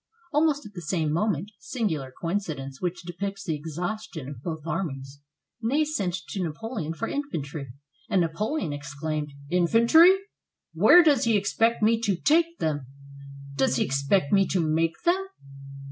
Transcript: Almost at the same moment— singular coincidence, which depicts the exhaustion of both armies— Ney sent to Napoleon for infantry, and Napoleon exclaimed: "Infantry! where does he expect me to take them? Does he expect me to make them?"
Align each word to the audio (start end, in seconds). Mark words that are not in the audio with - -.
Almost 0.33 0.65
at 0.65 0.73
the 0.73 0.81
same 0.81 1.11
moment— 1.13 1.51
singular 1.59 2.11
coincidence, 2.19 2.81
which 2.81 3.03
depicts 3.03 3.43
the 3.43 3.53
exhaustion 3.53 4.27
of 4.29 4.41
both 4.41 4.65
armies— 4.65 5.19
Ney 5.61 5.85
sent 5.85 6.15
to 6.29 6.41
Napoleon 6.43 6.91
for 6.95 7.07
infantry, 7.07 7.71
and 8.09 8.21
Napoleon 8.21 8.73
exclaimed: 8.73 9.31
"Infantry! 9.51 10.17
where 10.73 11.03
does 11.03 11.25
he 11.25 11.37
expect 11.37 11.83
me 11.83 11.99
to 11.99 12.15
take 12.15 12.57
them? 12.57 12.87
Does 13.53 13.75
he 13.75 13.85
expect 13.85 14.33
me 14.33 14.47
to 14.47 14.59
make 14.59 14.99
them?" 15.05 15.27